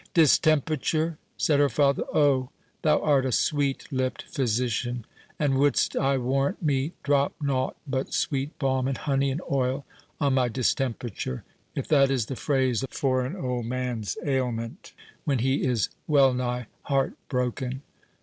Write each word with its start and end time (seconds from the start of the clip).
"Distemperature!" 0.15 1.19
said 1.37 1.59
her 1.59 1.69
father; 1.69 2.01
"Oh, 2.11 2.49
thou 2.81 2.99
art 3.03 3.23
a 3.23 3.31
sweet 3.31 3.85
lipped 3.91 4.23
physician, 4.23 5.05
and 5.37 5.59
wouldst, 5.59 5.95
I 5.95 6.17
warrant 6.17 6.63
me, 6.63 6.93
drop 7.03 7.35
nought 7.39 7.75
but 7.87 8.11
sweet 8.11 8.57
balm, 8.57 8.87
and 8.87 8.97
honey, 8.97 9.29
and 9.29 9.41
oil, 9.51 9.85
on 10.19 10.33
my 10.33 10.49
distemperature—if 10.49 11.87
that 11.87 12.09
is 12.09 12.25
the 12.25 12.35
phrase 12.35 12.83
for 12.89 13.23
an 13.27 13.35
old 13.35 13.67
man's 13.67 14.17
ailment, 14.25 14.91
when 15.23 15.37
he 15.37 15.61
is 15.61 15.89
wellnigh 16.07 16.65
heart 16.85 17.13
broken. 17.29 17.83